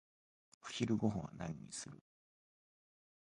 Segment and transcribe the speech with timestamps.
[0.65, 2.01] お昼ごはんは何にする？